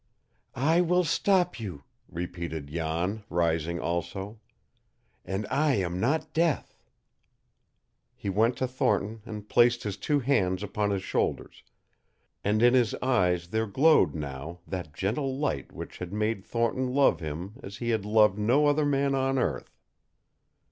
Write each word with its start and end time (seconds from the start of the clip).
"I 0.55 0.81
will 0.81 1.03
stop 1.03 1.59
you," 1.59 1.83
repeated 2.09 2.69
Jan, 2.69 3.23
rising 3.29 3.79
also. 3.79 4.39
"And 5.23 5.45
I 5.51 5.75
am 5.75 5.99
not 5.99 6.33
death." 6.33 6.75
He 8.15 8.27
went 8.27 8.57
to 8.57 8.67
Thornton 8.67 9.21
and 9.27 9.47
placed 9.47 9.83
his 9.83 9.97
two 9.97 10.19
hands 10.19 10.63
upon 10.63 10.89
his 10.89 11.03
shoulders, 11.03 11.61
and 12.43 12.63
in 12.63 12.73
his 12.73 12.95
eyes 12.95 13.49
there 13.49 13.67
glowed 13.67 14.15
now 14.15 14.61
that 14.65 14.95
gentle 14.95 15.37
light 15.37 15.71
which 15.71 15.99
had 15.99 16.11
made 16.11 16.43
Thornton 16.43 16.87
love 16.87 17.19
him 17.19 17.59
as 17.61 17.77
he 17.77 17.89
had 17.91 18.03
loved 18.03 18.39
no 18.39 18.65
other 18.65 18.87
man 18.87 19.13
on 19.13 19.37
earth. 19.37 19.77